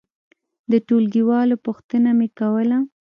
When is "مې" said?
2.17-2.27